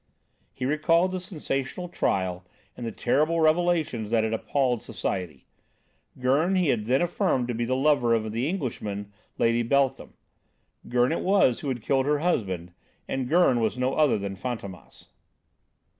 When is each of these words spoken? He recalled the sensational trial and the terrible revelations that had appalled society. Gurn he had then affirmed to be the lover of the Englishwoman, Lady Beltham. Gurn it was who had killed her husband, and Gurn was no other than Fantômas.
He 0.51 0.65
recalled 0.65 1.11
the 1.11 1.19
sensational 1.19 1.87
trial 1.87 2.43
and 2.75 2.87
the 2.87 2.91
terrible 2.91 3.39
revelations 3.39 4.09
that 4.09 4.23
had 4.23 4.33
appalled 4.33 4.81
society. 4.81 5.45
Gurn 6.19 6.55
he 6.55 6.69
had 6.69 6.85
then 6.87 7.03
affirmed 7.03 7.47
to 7.49 7.53
be 7.53 7.65
the 7.65 7.75
lover 7.75 8.15
of 8.15 8.31
the 8.31 8.49
Englishwoman, 8.49 9.13
Lady 9.37 9.61
Beltham. 9.61 10.15
Gurn 10.89 11.11
it 11.11 11.21
was 11.21 11.59
who 11.59 11.67
had 11.67 11.83
killed 11.83 12.07
her 12.07 12.17
husband, 12.17 12.73
and 13.07 13.29
Gurn 13.29 13.59
was 13.59 13.77
no 13.77 13.93
other 13.93 14.17
than 14.17 14.35
Fantômas. 14.35 15.05